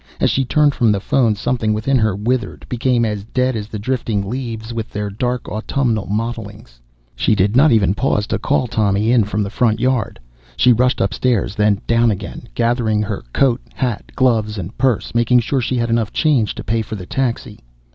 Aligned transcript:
As 0.19 0.31
she 0.31 0.43
turned 0.43 0.73
from 0.73 0.91
the 0.91 0.99
phone 0.99 1.35
something 1.35 1.73
within 1.73 1.99
her 1.99 2.15
withered, 2.15 2.65
became 2.67 3.05
as 3.05 3.23
dead 3.23 3.55
as 3.55 3.67
the 3.67 3.77
drifting 3.77 4.27
leaves 4.27 4.73
with 4.73 4.89
their 4.89 5.11
dark 5.11 5.47
autumnal 5.47 6.07
mottlings. 6.07 6.81
She 7.15 7.35
did 7.35 7.55
not 7.55 7.71
even 7.71 7.93
pause 7.93 8.25
to 8.25 8.39
call 8.39 8.65
Tommy 8.65 9.11
in 9.11 9.25
from 9.25 9.43
the 9.43 9.75
yard. 9.77 10.19
She 10.57 10.73
rushed 10.73 11.01
upstairs, 11.01 11.53
then 11.53 11.81
down 11.85 12.09
again, 12.09 12.49
gathering 12.55 13.03
up 13.05 13.09
her 13.37 13.57
hat, 13.75 14.11
gloves 14.15 14.57
and 14.57 14.75
purse, 14.75 15.13
making 15.13 15.41
sure 15.41 15.61
she 15.61 15.75
had 15.77 15.91
enough 15.91 16.11
change 16.11 16.55
to 16.55 16.63
pay 16.63 16.81
for 16.81 16.95
the 16.95 17.05
taxi. 17.05 17.59